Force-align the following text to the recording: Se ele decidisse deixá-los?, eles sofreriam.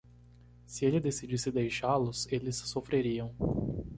Se 0.65 0.83
ele 0.83 0.99
decidisse 0.99 1.51
deixá-los?, 1.51 2.25
eles 2.31 2.55
sofreriam. 2.55 3.35